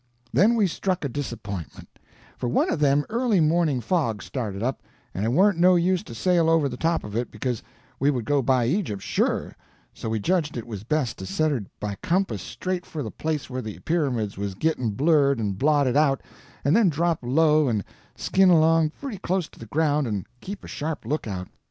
Then 0.33 0.55
we 0.55 0.65
struck 0.65 1.05
a 1.05 1.09
disappointment, 1.09 1.87
for 2.35 2.49
one 2.49 2.71
of 2.71 2.79
them 2.79 3.05
early 3.11 3.39
morning 3.39 3.79
fogs 3.81 4.25
started 4.25 4.63
up, 4.63 4.81
and 5.13 5.23
it 5.25 5.29
warn't 5.29 5.59
no 5.59 5.75
use 5.75 6.01
to 6.05 6.15
sail 6.15 6.49
over 6.49 6.67
the 6.67 6.75
top 6.75 7.03
of 7.03 7.15
it, 7.15 7.29
because 7.29 7.61
we 7.99 8.09
would 8.09 8.25
go 8.25 8.41
by 8.41 8.65
Egypt, 8.65 9.03
sure, 9.03 9.55
so 9.93 10.09
we 10.09 10.19
judged 10.19 10.57
it 10.57 10.65
was 10.65 10.83
best 10.83 11.19
to 11.19 11.27
set 11.27 11.51
her 11.51 11.65
by 11.79 11.97
compass 12.01 12.41
straight 12.41 12.83
for 12.83 13.03
the 13.03 13.11
place 13.11 13.47
where 13.47 13.61
the 13.61 13.77
pyramids 13.77 14.39
was 14.39 14.55
gitting 14.55 14.89
blurred 14.89 15.37
and 15.39 15.59
blotted 15.59 15.95
out, 15.95 16.23
and 16.65 16.75
then 16.75 16.89
drop 16.89 17.19
low 17.21 17.67
and 17.67 17.83
skin 18.15 18.49
along 18.49 18.89
pretty 18.99 19.19
close 19.19 19.47
to 19.49 19.59
the 19.59 19.67
ground 19.67 20.07
and 20.07 20.25
keep 20.41 20.63
a 20.63 20.67
sharp 20.67 21.05
lookout. 21.05 21.47